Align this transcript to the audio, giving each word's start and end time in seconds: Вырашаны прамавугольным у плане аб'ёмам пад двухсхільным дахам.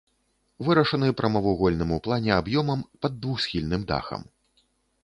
Вырашаны 0.67 1.09
прамавугольным 1.19 1.93
у 1.99 2.01
плане 2.09 2.31
аб'ёмам 2.41 2.81
пад 3.05 3.21
двухсхільным 3.23 3.81
дахам. 3.95 4.29